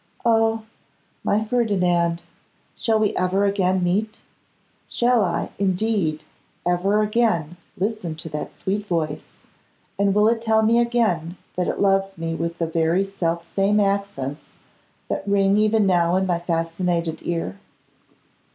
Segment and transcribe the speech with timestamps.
[0.25, 0.63] Oh!
[1.23, 2.23] my Ferdinand,
[2.75, 4.23] shall we ever again meet?
[4.89, 6.23] Shall I, indeed,
[6.65, 9.27] ever again listen to that sweet voice,
[9.99, 14.47] and will it tell me again that it loves me with the very selfsame accents
[15.07, 17.59] that ring even now in my fascinated ear?